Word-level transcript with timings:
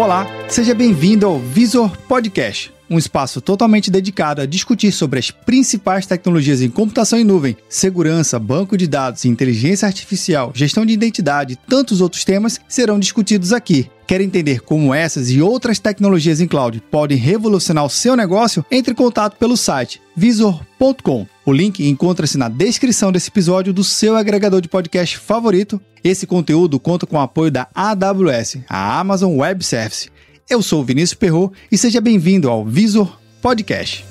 Olá, 0.00 0.26
seja 0.48 0.74
bem-vindo 0.74 1.26
ao 1.26 1.38
Visor 1.38 1.94
Podcast, 2.08 2.72
um 2.88 2.96
espaço 2.96 3.38
totalmente 3.38 3.90
dedicado 3.90 4.40
a 4.40 4.46
discutir 4.46 4.92
sobre 4.92 5.18
as 5.18 5.30
principais 5.30 6.06
tecnologias 6.06 6.62
em 6.62 6.70
computação 6.70 7.18
em 7.18 7.22
nuvem, 7.22 7.54
segurança, 7.68 8.38
banco 8.38 8.78
de 8.78 8.88
dados, 8.88 9.26
inteligência 9.26 9.84
artificial, 9.84 10.52
gestão 10.54 10.86
de 10.86 10.94
identidade 10.94 11.52
e 11.52 11.56
tantos 11.68 12.00
outros 12.00 12.24
temas 12.24 12.58
serão 12.66 12.98
discutidos 12.98 13.52
aqui. 13.52 13.90
Quer 14.06 14.22
entender 14.22 14.60
como 14.62 14.94
essas 14.94 15.30
e 15.30 15.42
outras 15.42 15.78
tecnologias 15.78 16.40
em 16.40 16.48
cloud 16.48 16.82
podem 16.90 17.18
revolucionar 17.18 17.84
o 17.84 17.90
seu 17.90 18.16
negócio? 18.16 18.64
Entre 18.70 18.94
em 18.94 18.96
contato 18.96 19.36
pelo 19.36 19.54
site 19.54 20.00
visor.com. 20.16 21.26
O 21.50 21.52
link 21.52 21.84
encontra-se 21.84 22.38
na 22.38 22.48
descrição 22.48 23.10
desse 23.10 23.28
episódio 23.28 23.72
do 23.72 23.82
seu 23.82 24.14
agregador 24.14 24.60
de 24.60 24.68
podcast 24.68 25.18
favorito. 25.18 25.80
Esse 26.04 26.24
conteúdo 26.24 26.78
conta 26.78 27.08
com 27.08 27.16
o 27.16 27.20
apoio 27.20 27.50
da 27.50 27.66
AWS, 27.74 28.58
a 28.68 29.00
Amazon 29.00 29.36
Web 29.36 29.64
Service. 29.64 30.08
Eu 30.48 30.62
sou 30.62 30.80
o 30.80 30.84
Vinícius 30.84 31.18
Perro 31.18 31.52
e 31.68 31.76
seja 31.76 32.00
bem-vindo 32.00 32.48
ao 32.48 32.64
Visor 32.64 33.18
Podcast. 33.42 34.04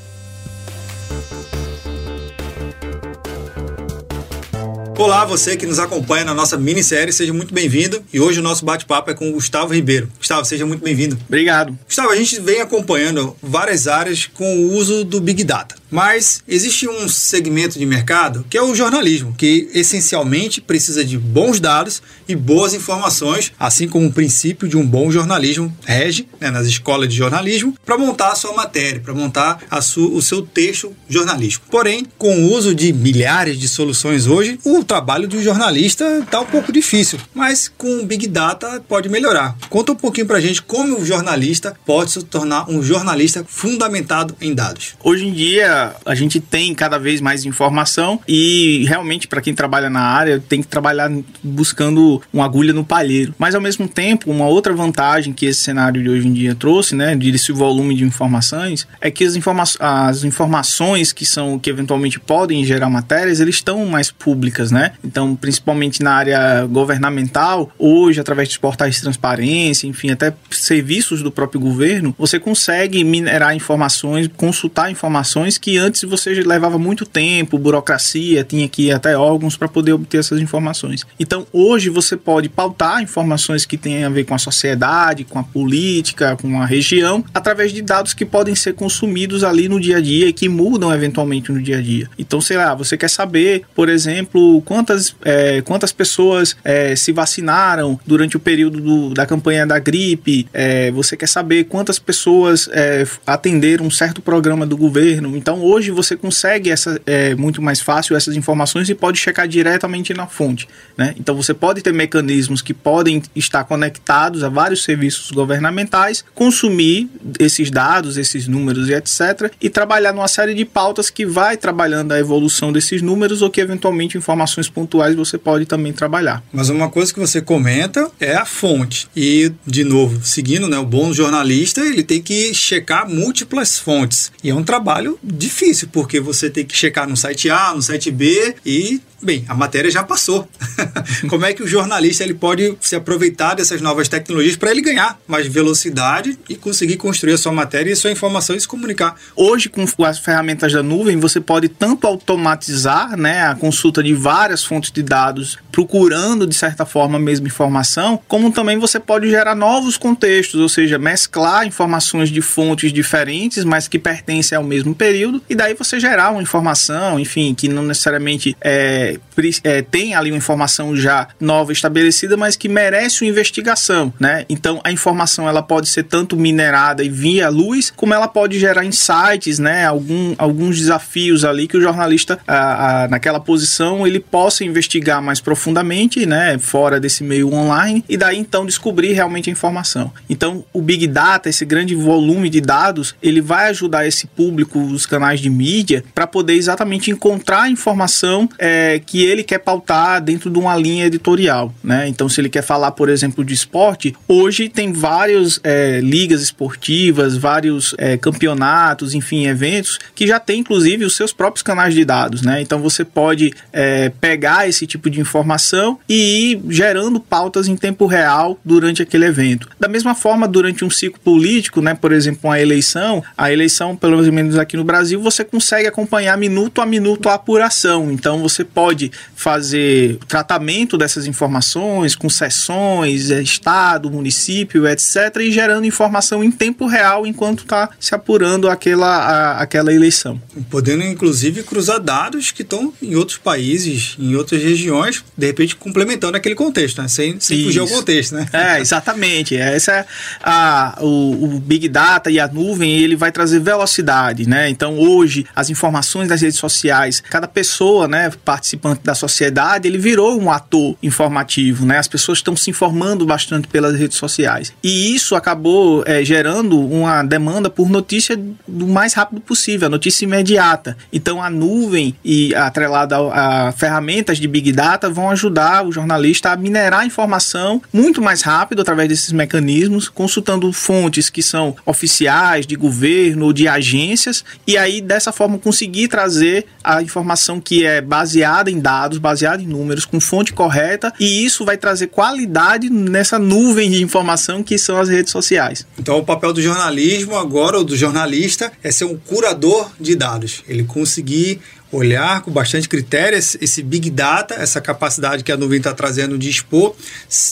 Olá, 4.98 5.23
você 5.23 5.55
que 5.55 5.65
nos 5.65 5.79
acompanha 5.79 6.26
na 6.26 6.34
nossa 6.34 6.57
minissérie, 6.57 7.13
seja 7.13 7.31
muito 7.31 7.53
bem-vindo. 7.53 8.03
E 8.12 8.20
hoje 8.20 8.41
o 8.41 8.43
nosso 8.43 8.65
bate-papo 8.65 9.12
é 9.12 9.13
com 9.13 9.29
o 9.29 9.31
Gustavo 9.31 9.73
Ribeiro. 9.73 10.12
Gustavo, 10.17 10.43
seja 10.43 10.65
muito 10.65 10.84
bem-vindo. 10.84 11.17
Obrigado. 11.26 11.79
Gustavo, 11.85 12.09
a 12.09 12.17
gente 12.17 12.37
vem 12.41 12.59
acompanhando 12.59 13.34
várias 13.41 13.87
áreas 13.87 14.26
com 14.26 14.57
o 14.57 14.73
uso 14.73 15.05
do 15.05 15.21
Big 15.21 15.45
Data. 15.45 15.78
Mas 15.89 16.43
existe 16.48 16.88
um 16.88 17.07
segmento 17.07 17.79
de 17.79 17.85
mercado 17.85 18.45
que 18.49 18.57
é 18.57 18.61
o 18.61 18.75
jornalismo, 18.75 19.34
que 19.38 19.70
essencialmente 19.73 20.62
precisa 20.62 21.03
de 21.03 21.17
bons 21.17 21.59
dados 21.59 22.02
e 22.27 22.35
boas 22.35 22.73
informações, 22.73 23.51
assim 23.59 23.87
como 23.87 24.07
o 24.07 24.13
princípio 24.13 24.67
de 24.67 24.77
um 24.77 24.85
bom 24.85 25.12
jornalismo 25.12 25.76
rege 25.85 26.27
né, 26.40 26.51
nas 26.51 26.67
escolas 26.67 27.10
de 27.10 27.15
jornalismo, 27.15 27.76
para 27.85 27.98
montar 27.98 28.32
a 28.32 28.35
sua 28.35 28.54
matéria, 28.54 28.99
para 28.99 29.13
montar 29.13 29.60
o 29.95 30.21
seu 30.21 30.41
texto 30.41 30.93
jornalístico. 31.07 31.65
Porém, 31.70 32.05
com 32.17 32.43
o 32.43 32.54
uso 32.54 32.76
de 32.76 32.93
milhares 32.93 33.60
de 33.60 33.67
soluções 33.67 34.27
hoje, 34.27 34.60
o 34.63 34.84
trabalho 34.84 35.27
de 35.27 35.37
um 35.37 35.43
jornalista 35.43 36.20
está 36.20 36.41
um 36.41 36.45
pouco 36.45 36.71
difícil, 36.71 37.20
mas 37.34 37.71
com 37.77 38.01
o 38.01 38.05
Big 38.05 38.27
Data 38.27 38.84
pode 38.87 39.10
melhorar. 39.10 39.57
Conta 39.70 39.91
um 39.91 39.95
pouquinho 39.95 40.27
para 40.27 40.37
a 40.37 40.41
gente 40.41 40.62
como 40.62 40.99
o 40.99 41.05
jornalista 41.05 41.76
pode 41.85 42.12
se 42.12 42.23
tornar 42.23 42.70
um 42.70 42.84
jornalista 42.84 43.43
fundamentado 43.48 44.35
em 44.40 44.54
dados. 44.54 44.95
Hoje 45.04 45.26
em 45.26 45.34
dia, 45.34 45.79
a 46.05 46.16
gente 46.16 46.40
tem 46.40 46.74
cada 46.74 46.98
vez 46.98 47.22
mais 47.22 47.46
informação 47.46 48.20
e 48.27 48.85
realmente 48.88 49.27
para 49.27 49.41
quem 49.41 49.54
trabalha 49.54 49.90
na 49.90 50.02
área 50.02 50.40
tem 50.40 50.62
que 50.62 50.68
trabalhar 50.68 51.12
buscando 51.44 52.22
uma 52.32 52.46
agulha 52.46 52.74
no 52.74 52.84
palheiro. 52.84 53.34
Mas 53.38 53.55
ao 53.55 53.62
mesmo 53.62 53.88
tempo, 53.88 54.32
uma 54.32 54.48
outra 54.48 54.74
vantagem 54.74 55.34
que 55.34 55.46
esse 55.46 55.62
cenário 55.62 56.02
de 56.02 56.10
hoje 56.10 56.27
em 56.27 56.34
dia 56.34 56.55
trouxe, 56.55 56.96
né, 56.96 57.16
desse 57.16 57.52
volume 57.52 57.96
de 57.96 58.04
informações, 58.04 58.88
é 59.02 59.12
que 59.12 59.24
as, 59.24 59.35
informa 59.35 59.63
as 59.80 60.24
informações 60.24 61.12
que 61.12 61.26
são 61.26 61.60
que 61.60 61.70
eventualmente 61.70 62.20
podem 62.20 62.63
gerar 62.63 62.90
matérias, 62.90 63.40
eles 63.40 63.55
estão 63.55 63.85
mais 63.85 64.12
públicas, 64.12 64.72
né? 64.72 64.94
Então, 65.03 65.35
principalmente 65.35 66.02
na 66.02 66.13
área 66.13 66.66
governamental, 66.66 67.72
hoje 67.78 68.19
através 68.19 68.50
de 68.50 68.59
portais 68.59 68.96
de 68.96 69.02
transparência, 69.02 69.88
enfim, 69.88 70.12
até 70.12 70.34
serviços 70.50 71.22
do 71.22 71.31
próprio 71.31 71.59
governo, 71.59 72.16
você 72.18 72.40
consegue 72.40 73.03
minerar 73.03 73.56
informações, 73.56 74.30
consultar 74.35 74.91
informações 74.91 75.57
que 75.57 75.69
que 75.69 75.78
antes 75.78 76.03
você 76.03 76.34
levava 76.41 76.79
muito 76.79 77.06
tempo, 77.06 77.59
burocracia, 77.59 78.44
tinha 78.44 78.67
que 78.67 78.88
ir 78.88 78.91
até 78.91 79.16
órgãos 79.16 79.56
para 79.56 79.67
poder 79.67 79.94
obter 79.94 80.17
essas 80.17 80.41
informações. 80.41 81.06
Então, 81.19 81.45
hoje 81.53 81.91
você 81.91 82.17
pode 82.17 82.50
pautar 82.50 83.03
informações 83.03 83.67
que 83.67 83.78
têm 83.78 84.03
a 84.03 84.09
ver 84.09 84.23
com 84.23 84.34
a 84.34 84.39
sociedade, 84.39 85.23
com 85.23 85.38
a 85.38 85.44
política, 85.44 86.35
com 86.35 86.59
a 86.59 86.66
região, 86.66 87.23
através 87.31 87.71
de 87.71 87.83
dados 87.83 88.16
que 88.16 88.25
podem 88.25 88.55
ser 88.55 88.73
consumidos 88.73 89.44
ali 89.44 89.69
no 89.69 89.79
dia 89.79 89.97
a 89.97 90.01
dia 90.01 90.29
e 90.29 90.33
que 90.33 90.49
mudam 90.49 90.91
eventualmente 90.91 91.51
no 91.51 91.61
dia 91.61 91.77
a 91.77 91.81
dia. 91.81 92.09
Então, 92.17 92.41
sei 92.41 92.57
lá, 92.57 92.73
você 92.73 92.97
quer 92.97 93.09
saber, 93.09 93.61
por 93.75 93.89
exemplo, 93.89 94.63
quantas, 94.63 95.15
é, 95.23 95.61
quantas 95.61 95.91
pessoas 95.91 96.57
é, 96.63 96.95
se 96.95 97.11
vacinaram 97.11 97.99
durante 98.07 98.35
o 98.35 98.39
período 98.39 98.81
do, 98.81 99.13
da 99.13 99.27
campanha 99.27 99.67
da 99.67 99.77
gripe, 99.77 100.47
é, 100.51 100.89
você 100.89 101.15
quer 101.15 101.29
saber 101.29 101.65
quantas 101.65 101.99
pessoas 101.99 102.67
é, 102.71 103.05
atenderam 103.27 103.85
um 103.85 103.91
certo 103.91 104.19
programa 104.19 104.65
do 104.65 104.75
governo. 104.75 105.38
Então, 105.38 105.58
então 105.59 105.63
hoje 105.63 105.91
você 105.91 106.15
consegue 106.15 106.71
essa, 106.71 107.01
é, 107.05 107.35
muito 107.35 107.61
mais 107.61 107.81
fácil 107.81 108.15
essas 108.15 108.35
informações 108.35 108.89
e 108.89 108.95
pode 108.95 109.19
checar 109.19 109.47
diretamente 109.47 110.13
na 110.13 110.25
fonte. 110.25 110.67
Né? 110.97 111.13
Então 111.19 111.35
você 111.35 111.53
pode 111.53 111.81
ter 111.81 111.93
mecanismos 111.93 112.61
que 112.61 112.73
podem 112.73 113.21
estar 113.35 113.65
conectados 113.65 114.43
a 114.43 114.49
vários 114.49 114.83
serviços 114.83 115.31
governamentais, 115.31 116.23
consumir 116.33 117.09
esses 117.37 117.69
dados, 117.69 118.17
esses 118.17 118.47
números 118.47 118.87
e 118.87 118.93
etc. 118.93 119.51
e 119.61 119.69
trabalhar 119.69 120.13
numa 120.13 120.27
série 120.27 120.53
de 120.53 120.63
pautas 120.63 121.09
que 121.09 121.25
vai 121.25 121.57
trabalhando 121.57 122.13
a 122.13 122.19
evolução 122.19 122.71
desses 122.71 123.01
números 123.01 123.41
ou 123.41 123.49
que 123.49 123.59
eventualmente 123.59 124.17
informações 124.17 124.69
pontuais 124.69 125.15
você 125.15 125.37
pode 125.37 125.65
também 125.65 125.91
trabalhar. 125.91 126.41
Mas 126.53 126.69
uma 126.69 126.89
coisa 126.89 127.13
que 127.13 127.19
você 127.19 127.41
comenta 127.41 128.09
é 128.19 128.35
a 128.35 128.45
fonte. 128.45 129.07
E, 129.15 129.51
de 129.65 129.83
novo, 129.83 130.23
seguindo 130.23 130.67
né, 130.69 130.77
o 130.77 130.85
bom 130.85 131.11
jornalista, 131.11 131.81
ele 131.81 132.03
tem 132.03 132.21
que 132.21 132.53
checar 132.53 133.09
múltiplas 133.09 133.77
fontes. 133.77 134.31
E 134.43 134.49
é 134.49 134.55
um 134.55 134.63
trabalho 134.63 135.19
de 135.23 135.48
difícil, 135.49 135.89
porque 135.91 136.19
você 136.19 136.49
tem 136.49 136.63
que 136.63 136.75
checar 136.75 137.09
no 137.09 137.17
site 137.17 137.49
A, 137.49 137.73
no 137.73 137.81
site 137.81 138.11
B 138.11 138.55
e 138.65 139.01
Bem, 139.21 139.43
a 139.49 139.53
matéria 139.53 139.91
já 139.91 140.01
passou. 140.01 140.47
Como 141.27 141.45
é 141.45 141.53
que 141.53 141.61
o 141.61 141.67
jornalista 141.67 142.23
ele 142.23 142.33
pode 142.33 142.77
se 142.79 142.95
aproveitar 142.95 143.53
dessas 143.53 143.81
novas 143.81 144.07
tecnologias 144.07 144.55
para 144.55 144.71
ele 144.71 144.81
ganhar 144.81 145.19
mais 145.27 145.45
velocidade 145.45 146.39
e 146.47 146.55
conseguir 146.55 146.95
construir 146.95 147.33
a 147.33 147.38
sua 147.38 147.51
matéria 147.51 147.89
e 147.89 147.93
a 147.93 147.97
sua 147.97 148.11
informação 148.11 148.55
e 148.55 148.61
se 148.61 148.67
comunicar? 148.67 149.15
Hoje, 149.35 149.67
com 149.67 149.85
as 150.05 150.19
ferramentas 150.19 150.71
da 150.71 150.81
nuvem, 150.81 151.17
você 151.17 151.41
pode 151.41 151.67
tanto 151.67 152.07
automatizar 152.07 153.17
né, 153.17 153.43
a 153.43 153.55
consulta 153.55 154.01
de 154.01 154.13
várias 154.13 154.63
fontes 154.63 154.89
de 154.89 155.03
dados, 155.03 155.57
procurando 155.69 156.47
de 156.47 156.55
certa 156.55 156.85
forma 156.85 157.17
a 157.17 157.21
mesma 157.21 157.47
informação, 157.47 158.21
como 158.25 158.51
também 158.51 158.77
você 158.77 159.01
pode 159.01 159.29
gerar 159.29 159.53
novos 159.53 159.97
contextos, 159.97 160.61
ou 160.61 160.69
seja, 160.69 160.97
mesclar 160.97 161.67
informações 161.67 162.29
de 162.29 162.41
fontes 162.41 162.93
diferentes, 162.93 163.65
mas 163.65 163.88
que 163.88 163.99
pertencem 163.99 164.57
ao 164.57 164.63
mesmo 164.63 164.95
período, 164.95 165.38
e 165.50 165.55
daí 165.55 165.73
você 165.73 166.00
gerar 166.00 166.31
uma 166.31 166.41
informação, 166.41 167.19
enfim, 167.19 167.53
que 167.53 167.67
não 167.67 167.83
necessariamente 167.83 168.55
é 168.61 169.19
é, 169.63 169.81
tem 169.81 170.16
ali 170.16 170.31
uma 170.31 170.38
informação 170.38 170.95
já 170.95 171.27
nova 171.39 171.72
estabelecida, 171.72 172.35
mas 172.35 172.55
que 172.55 172.67
merece 172.67 173.23
uma 173.23 173.29
investigação, 173.29 174.13
né? 174.19 174.45
Então 174.50 174.81
a 174.83 174.91
informação 174.91 175.47
ela 175.47 175.61
pode 175.61 175.88
ser 175.88 176.03
tanto 176.03 176.35
minerada 176.35 177.03
e 177.03 177.09
via 177.09 177.50
luz, 177.50 177.91
como 177.95 178.13
ela 178.13 178.27
pode 178.27 178.59
gerar 178.59 178.83
insights, 178.83 179.59
né? 179.59 179.85
Algum, 179.85 180.35
alguns 180.38 180.77
desafios 180.77 181.45
ali 181.45 181.67
que 181.67 181.77
o 181.77 181.81
jornalista 181.81 182.39
a, 182.47 183.03
a, 183.03 183.07
naquela 183.07 183.39
posição 183.39 184.06
ele 184.06 184.19
possa 184.19 184.63
investigar 184.63 185.21
mais 185.21 185.39
profundamente, 185.39 186.25
né? 186.25 186.57
Fora 186.57 187.00
desse 187.00 187.23
meio 187.23 187.53
online 187.53 188.03
e 188.09 188.17
daí 188.17 188.38
então 188.38 188.66
descobrir 188.66 189.13
realmente 189.13 189.50
a 189.50 189.53
informação. 189.53 190.11
Então 190.29 190.66
o 190.73 190.81
big 190.81 191.07
data, 191.07 191.50
esse 191.50 191.63
grande 191.66 191.95
volume 191.95 192.50
de 192.50 192.59
dados, 192.59 193.16
ele 193.21 193.41
vai 193.41 193.69
ajudar 193.69 194.06
esse 194.07 194.27
público, 194.27 194.79
os 194.79 195.06
canais 195.06 195.19
de 195.41 195.50
mídia, 195.50 196.03
para 196.13 196.28
poder 196.28 196.53
exatamente 196.53 197.12
encontrar 197.12 197.63
a 197.63 197.69
informação 197.69 198.50
é, 198.57 199.02
que 199.06 199.24
ele 199.24 199.44
quer 199.44 199.59
pautar 199.59 200.22
dentro 200.22 200.50
de 200.50 200.59
uma 200.59 200.75
linha 200.75 201.06
editorial, 201.06 201.74
né? 201.84 202.07
Então, 202.07 202.30
se 202.30 202.40
ele 202.40 202.50
quer 202.50 202.62
falar, 202.62 202.91
por 202.91 203.09
exemplo, 203.09 203.44
de 203.44 203.53
esporte, 203.53 204.16
hoje 204.28 204.69
tem 204.69 204.91
várias 204.91 205.59
é, 205.63 206.00
ligas 206.02 206.41
esportivas, 206.41 207.38
vários 207.38 207.96
é, 207.97 208.18
campeonatos, 208.18 209.13
enfim, 209.13 209.47
eventos 209.47 210.00
que 210.13 210.28
já 210.28 210.40
tem 210.40 210.59
inclusive 210.59 211.06
os 211.06 211.16
seus 211.16 211.34
próprios 211.34 211.63
canais 211.63 211.94
de 211.94 212.03
dados, 212.06 212.41
né? 212.41 212.62
Então, 212.62 212.80
você 212.80 213.03
pode 213.03 213.53
é, 213.72 214.09
pegar 214.22 214.68
esse 214.68 214.86
tipo 214.86 215.10
de 215.10 215.19
informação 215.19 216.00
e 216.07 216.51
ir 216.51 216.62
gerando 216.69 217.19
pautas 217.19 217.68
em 217.68 217.75
tempo 217.75 218.06
real 218.06 218.60
durante 218.63 219.01
aquele 219.01 219.25
evento. 219.25 219.69
Da 219.80 219.88
mesma 219.88 220.13
forma, 220.13 220.48
durante 220.48 220.86
um 220.86 220.89
ciclo 220.89 221.19
político, 221.19 221.81
né? 221.81 221.94
Por 221.94 222.12
exemplo, 222.12 222.42
uma 222.44 222.60
eleição, 222.60 223.24
a 223.38 223.51
eleição, 223.51 223.95
pelo 223.95 224.22
menos 224.31 224.57
aqui 224.57 224.77
no 224.77 224.83
Brasil, 224.83 225.08
você 225.15 225.44
consegue 225.44 225.88
acompanhar 225.88 226.38
minuto 226.38 226.81
a 226.81 226.85
minuto 226.85 227.29
a 227.29 227.33
apuração. 227.35 228.11
Então, 228.11 228.39
você 228.39 228.63
pode 228.63 229.11
fazer 229.35 230.17
tratamento 230.27 230.97
dessas 230.97 231.25
informações 231.25 232.15
com 232.15 232.29
sessões, 232.29 233.31
é, 233.31 233.41
estado, 233.41 234.09
município, 234.11 234.88
etc., 234.88 235.38
e 235.39 235.51
gerando 235.51 235.85
informação 235.85 236.44
em 236.44 236.51
tempo 236.51 236.85
real 236.85 237.25
enquanto 237.25 237.63
está 237.63 237.89
se 238.00 238.13
apurando 238.13 238.69
aquela, 238.69 239.07
a, 239.07 239.61
aquela 239.61 239.94
eleição. 239.94 240.41
Podendo, 240.69 241.03
inclusive, 241.03 241.63
cruzar 241.63 242.00
dados 242.00 242.51
que 242.51 242.62
estão 242.62 242.94
em 243.01 243.15
outros 243.15 243.38
países, 243.38 244.15
em 244.19 244.35
outras 244.35 244.62
regiões, 244.62 245.23
de 245.38 245.47
repente 245.47 245.75
complementando 245.75 246.38
aquele 246.38 246.55
contexto, 246.55 247.01
né? 247.01 247.07
sem, 247.07 247.39
sem 247.39 247.63
fugir 247.63 247.79
ao 247.79 247.88
contexto. 247.88 248.35
Né? 248.35 248.47
É, 248.51 248.79
exatamente. 248.79 249.55
Essa 249.55 249.91
é 249.91 250.05
a, 250.41 250.97
o, 251.01 251.45
o 251.45 251.59
Big 251.59 251.88
Data 251.88 252.29
e 252.29 252.39
a 252.39 252.47
nuvem, 252.47 253.00
ele 253.00 253.15
vai 253.15 253.31
trazer 253.31 253.59
velocidade. 253.59 254.47
Né? 254.47 254.69
Então, 254.69 254.97
hoje 255.00 255.46
as 255.56 255.69
informações 255.69 256.28
das 256.28 256.42
redes 256.42 256.57
sociais, 256.57 257.22
cada 257.22 257.48
pessoa, 257.48 258.07
né, 258.07 258.31
participante 258.44 259.01
da 259.04 259.16
sociedade, 259.16 259.88
ele 259.88 259.98
virou 259.98 260.40
um 260.40 260.51
ator 260.51 260.96
informativo, 261.01 261.86
né? 261.86 261.98
As 261.98 262.07
pessoas 262.07 262.40
estão 262.40 262.56
se 262.56 262.69
informando 262.69 263.25
bastante 263.25 263.68
pelas 263.68 263.96
redes 263.96 264.18
sociais. 264.18 264.74
E 264.84 265.16
isso 265.16 265.36
acabou 265.36 266.04
é, 266.06 266.24
gerando 266.24 266.80
uma 266.80 267.24
demanda 267.24 267.69
por 267.69 267.90
notícia 267.90 268.40
do 268.68 268.88
mais 268.88 269.13
rápido 269.13 269.42
possível, 269.42 269.88
a 269.88 269.90
notícia 269.90 270.25
imediata. 270.25 270.98
Então 271.12 271.42
a 271.42 271.50
nuvem 271.50 272.16
e 272.24 272.54
atrelada 272.56 273.18
a, 273.18 273.72
ferramentas 273.72 274.38
de 274.38 274.48
Big 274.48 274.72
Data 274.72 275.10
vão 275.10 275.30
ajudar 275.30 275.86
o 275.86 275.92
jornalista 275.92 276.51
a 276.51 276.57
minerar 276.57 277.06
informação 277.06 277.81
muito 277.94 278.22
mais 278.22 278.42
rápido 278.42 278.81
através 278.81 279.10
desses 279.10 279.31
mecanismos, 279.31 280.10
consultando 280.10 280.72
fontes 280.72 281.30
que 281.30 281.42
são 281.42 281.75
oficiais, 281.86 282.66
de 282.66 282.75
governo 282.75 283.46
ou 283.46 283.54
de 283.54 283.68
agências, 283.68 284.44
e 284.66 284.78
aí 284.78 284.88
dessa 285.01 285.31
forma 285.31 285.59
conseguir 285.59 286.07
trazer 286.07 286.65
a 286.83 287.01
informação 287.01 287.59
que 287.62 287.86
é 287.86 288.01
baseada 288.01 288.71
em 288.71 288.80
dados, 288.80 289.18
baseada 289.18 289.62
em 289.62 289.68
números, 289.68 290.06
com 290.06 290.19
fonte 290.19 290.51
correta, 290.53 291.13
e 291.19 291.45
isso 291.45 291.63
vai 291.63 291.77
trazer 291.77 292.07
qualidade 292.07 292.89
nessa 292.89 293.38
nuvem 293.38 293.91
de 293.91 294.01
informação 294.01 294.63
que 294.63 294.77
são 294.77 294.97
as 294.97 295.07
redes 295.07 295.31
sociais. 295.31 295.86
Então 295.97 296.18
o 296.18 296.25
papel 296.25 296.51
do 296.51 296.62
jornalismo 296.62 297.36
agora, 297.36 297.77
ou 297.77 297.83
do 297.83 297.95
jornalista, 297.95 298.71
é 298.83 298.91
ser 298.91 299.06
um 299.06 299.18
curador 299.18 299.91
de 300.00 300.15
dados. 300.15 300.63
Ele 300.68 300.83
conseguir 300.83 301.62
olhar 301.91 302.41
com 302.41 302.51
bastante 302.51 302.88
critério 302.88 303.38
esse 303.38 303.81
big 303.81 304.09
data, 304.09 304.56
essa 304.56 304.80
capacidade 304.80 305.44
que 305.44 305.51
a 305.51 305.57
nuvem 305.57 305.77
está 305.77 305.94
trazendo 305.94 306.38
de 306.38 306.50
expor 306.50 306.95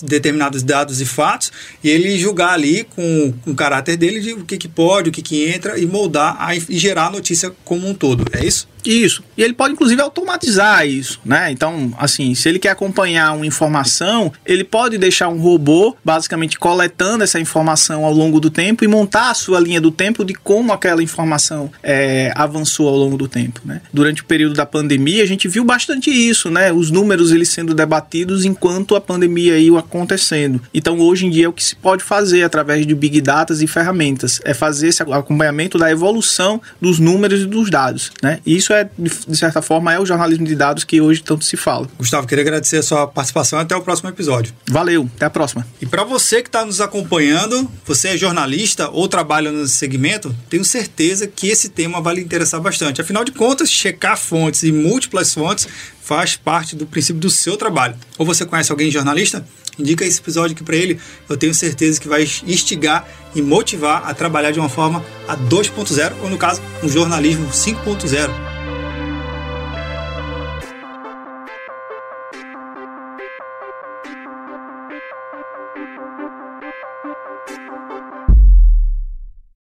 determinados 0.03 0.63
dados 0.63 1.01
e 1.01 1.05
fatos, 1.05 1.51
e 1.83 1.89
ele 1.89 2.17
julgar 2.17 2.53
ali 2.53 2.83
com, 2.83 3.33
com 3.43 3.51
o 3.51 3.55
caráter 3.55 3.97
dele 3.97 4.19
de 4.19 4.33
o 4.33 4.45
que, 4.45 4.57
que 4.57 4.67
pode, 4.67 5.09
o 5.09 5.11
que, 5.11 5.21
que 5.21 5.47
entra, 5.47 5.79
e 5.79 5.85
moldar 5.85 6.35
a, 6.39 6.55
e 6.55 6.61
gerar 6.77 7.07
a 7.07 7.11
notícia 7.11 7.51
como 7.63 7.87
um 7.87 7.93
todo. 7.93 8.25
É 8.31 8.45
isso? 8.45 8.67
Isso. 8.87 9.23
E 9.37 9.43
ele 9.43 9.53
pode, 9.53 9.73
inclusive, 9.73 10.01
automatizar 10.01 10.87
isso, 10.87 11.19
né? 11.25 11.51
Então, 11.51 11.93
assim, 11.97 12.33
se 12.33 12.47
ele 12.47 12.59
quer 12.59 12.69
acompanhar 12.69 13.33
uma 13.33 13.45
informação, 13.45 14.31
ele 14.45 14.63
pode 14.63 14.97
deixar 14.97 15.27
um 15.27 15.39
robô, 15.39 15.95
basicamente, 16.03 16.57
coletando 16.57 17.23
essa 17.23 17.39
informação 17.39 18.05
ao 18.05 18.13
longo 18.13 18.39
do 18.39 18.49
tempo 18.49 18.83
e 18.83 18.87
montar 18.87 19.31
a 19.31 19.33
sua 19.33 19.59
linha 19.59 19.81
do 19.81 19.91
tempo 19.91 20.23
de 20.23 20.33
como 20.33 20.71
aquela 20.71 21.03
informação 21.03 21.69
é, 21.83 22.31
avançou 22.35 22.87
ao 22.87 22.95
longo 22.95 23.17
do 23.17 23.27
tempo, 23.27 23.61
né? 23.65 23.81
Durante 23.93 24.21
o 24.21 24.25
período 24.25 24.55
da 24.55 24.65
pandemia, 24.65 25.23
a 25.23 25.27
gente 25.27 25.47
viu 25.47 25.63
bastante 25.63 26.09
isso, 26.09 26.49
né? 26.49 26.71
Os 26.71 26.89
números, 26.89 27.31
eles 27.31 27.49
sendo 27.49 27.73
debatidos 27.73 28.45
enquanto 28.45 28.95
a 28.95 29.01
pandemia 29.01 29.57
ia 29.57 29.77
acontecendo. 29.77 30.61
Então, 30.73 30.99
hoje 30.99 31.25
em 31.25 31.29
dia, 31.29 31.45
é 31.45 31.49
o 31.49 31.53
que 31.53 31.63
se 31.63 31.75
pode 31.75 32.03
fazer 32.03 32.43
através 32.43 32.85
de 32.87 32.95
Big 32.95 33.19
Data 33.21 33.53
e 33.61 33.67
ferramentas 33.67 34.41
é 34.43 34.53
fazer 34.53 34.87
esse 34.87 35.01
acompanhamento 35.01 35.77
da 35.77 35.91
evolução 35.91 36.61
dos 36.81 36.99
números 36.99 37.41
e 37.41 37.45
dos 37.45 37.69
dados, 37.69 38.11
né? 38.21 38.39
E 38.45 38.55
isso 38.55 38.73
é 38.73 38.76
é, 38.77 38.89
de 38.97 39.37
certa 39.37 39.61
forma, 39.61 39.93
é 39.93 39.99
o 39.99 40.05
jornalismo 40.05 40.45
de 40.45 40.55
dados 40.55 40.83
que 40.83 41.01
hoje 41.01 41.21
tanto 41.21 41.43
se 41.43 41.57
fala. 41.57 41.87
Gustavo, 41.97 42.27
queria 42.27 42.43
agradecer 42.43 42.77
a 42.77 42.83
sua 42.83 43.07
participação 43.07 43.59
até 43.59 43.75
o 43.75 43.81
próximo 43.81 44.09
episódio. 44.09 44.53
Valeu, 44.69 45.09
até 45.15 45.25
a 45.25 45.29
próxima. 45.29 45.65
E 45.81 45.85
para 45.85 46.03
você 46.03 46.41
que 46.41 46.49
está 46.49 46.65
nos 46.65 46.81
acompanhando, 46.81 47.69
você 47.85 48.09
é 48.09 48.17
jornalista 48.17 48.89
ou 48.89 49.07
trabalha 49.07 49.51
nesse 49.51 49.73
segmento, 49.73 50.35
tenho 50.49 50.63
certeza 50.63 51.27
que 51.27 51.47
esse 51.47 51.69
tema 51.69 52.01
vai 52.01 52.15
lhe 52.15 52.21
interessar 52.21 52.61
bastante. 52.61 53.01
Afinal 53.01 53.23
de 53.23 53.31
contas, 53.31 53.71
checar 53.71 54.17
fontes 54.17 54.63
e 54.63 54.71
múltiplas 54.71 55.33
fontes 55.33 55.67
faz 56.01 56.35
parte 56.37 56.75
do 56.75 56.85
princípio 56.85 57.19
do 57.19 57.29
seu 57.29 57.57
trabalho. 57.57 57.95
Ou 58.17 58.25
você 58.25 58.45
conhece 58.45 58.71
alguém 58.71 58.89
jornalista? 58.89 59.45
Indica 59.77 60.05
esse 60.05 60.19
episódio 60.19 60.55
aqui 60.55 60.63
para 60.63 60.75
ele. 60.75 60.99
Eu 61.29 61.37
tenho 61.37 61.53
certeza 61.53 61.99
que 61.99 62.07
vai 62.07 62.23
instigar 62.45 63.05
e 63.35 63.41
motivar 63.41 64.09
a 64.09 64.13
trabalhar 64.13 64.51
de 64.51 64.59
uma 64.59 64.69
forma 64.69 65.03
a 65.27 65.37
2.0, 65.37 66.13
ou 66.23 66.29
no 66.29 66.37
caso, 66.37 66.61
um 66.83 66.89
jornalismo 66.89 67.47
5.0. 67.49 68.29